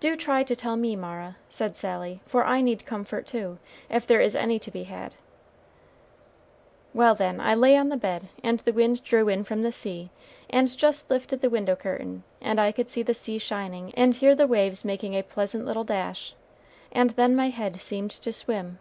[0.00, 3.58] "Do try to tell me, Mara," said Sally, "for I need comfort too,
[3.90, 5.12] if there is any to be had."
[6.94, 10.08] "Well, then, I lay on the bed, and the wind drew in from the sea
[10.48, 14.34] and just lifted the window curtain, and I could see the sea shining and hear
[14.34, 16.32] the waves making a pleasant little dash,
[16.90, 18.78] and then my head seemed to swim.